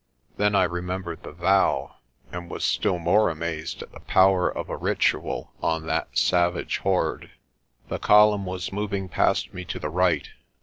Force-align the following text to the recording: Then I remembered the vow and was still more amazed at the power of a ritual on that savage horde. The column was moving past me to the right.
Then 0.37 0.55
I 0.55 0.63
remembered 0.63 1.21
the 1.21 1.31
vow 1.31 1.97
and 2.31 2.49
was 2.49 2.65
still 2.65 2.97
more 2.97 3.29
amazed 3.29 3.83
at 3.83 3.91
the 3.91 3.99
power 3.99 4.49
of 4.49 4.67
a 4.67 4.75
ritual 4.75 5.53
on 5.61 5.85
that 5.85 6.17
savage 6.17 6.79
horde. 6.79 7.29
The 7.87 7.99
column 7.99 8.47
was 8.47 8.73
moving 8.73 9.09
past 9.09 9.53
me 9.53 9.63
to 9.65 9.77
the 9.77 9.89
right. 9.89 10.27